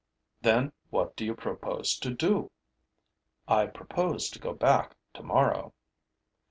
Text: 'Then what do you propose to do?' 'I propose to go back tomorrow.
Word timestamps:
'Then 0.41 0.71
what 0.89 1.15
do 1.15 1.23
you 1.23 1.35
propose 1.35 1.95
to 1.95 2.11
do?' 2.11 2.49
'I 3.47 3.67
propose 3.67 4.31
to 4.31 4.39
go 4.39 4.51
back 4.51 4.95
tomorrow. 5.13 5.73